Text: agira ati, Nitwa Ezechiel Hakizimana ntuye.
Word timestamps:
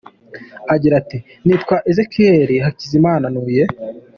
agira 0.73 0.93
ati, 1.01 1.17
Nitwa 1.45 1.75
Ezechiel 1.89 2.49
Hakizimana 2.65 3.25
ntuye. 3.33 3.63